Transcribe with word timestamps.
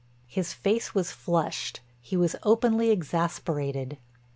His 0.25 0.51
face 0.51 0.95
was 0.95 1.11
flushed, 1.11 1.79
he 1.99 2.17
was 2.17 2.35
openly 2.41 2.89
exasperated. 2.89 3.99